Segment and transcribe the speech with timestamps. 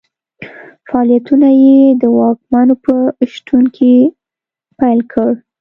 [0.87, 2.93] فعالیتونه یې د واکمنو په
[3.33, 3.93] شتون کې
[4.79, 5.33] پیل کړل.